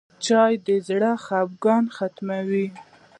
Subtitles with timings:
[0.25, 2.67] چای د زړه خفګان ختموي.